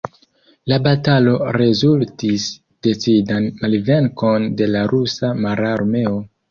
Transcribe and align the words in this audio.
La 0.71 0.79
batalo 0.87 1.35
rezultis 1.57 2.47
decidan 2.89 3.49
malvenkon 3.61 4.53
de 4.63 4.75
la 4.75 4.87
Rusa 4.97 5.35
Mararmeo. 5.47 6.21